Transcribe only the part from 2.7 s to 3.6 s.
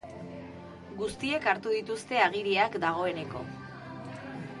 dagoeneko.